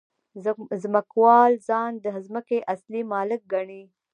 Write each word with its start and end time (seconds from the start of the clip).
ځمکوال 0.83 1.51
ځان 1.67 1.91
د 2.03 2.05
ځمکې 2.27 2.57
اصلي 2.73 3.01
مالک 3.13 3.41
ګڼي 3.53 3.83